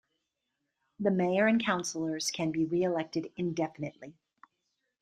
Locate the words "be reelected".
2.49-3.31